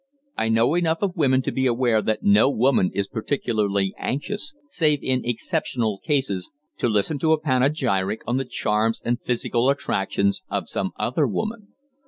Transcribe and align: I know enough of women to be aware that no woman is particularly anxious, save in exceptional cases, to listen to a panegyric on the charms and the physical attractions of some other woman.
I 0.35 0.49
know 0.49 0.73
enough 0.73 1.03
of 1.03 1.15
women 1.15 1.43
to 1.43 1.51
be 1.51 1.67
aware 1.67 2.01
that 2.01 2.23
no 2.23 2.49
woman 2.49 2.89
is 2.91 3.07
particularly 3.07 3.93
anxious, 3.99 4.55
save 4.67 4.97
in 5.03 5.21
exceptional 5.23 5.99
cases, 5.99 6.49
to 6.79 6.89
listen 6.89 7.19
to 7.19 7.33
a 7.33 7.39
panegyric 7.39 8.23
on 8.25 8.37
the 8.37 8.45
charms 8.45 8.99
and 9.05 9.19
the 9.19 9.23
physical 9.25 9.69
attractions 9.69 10.41
of 10.49 10.67
some 10.67 10.91
other 10.97 11.27
woman. 11.27 11.75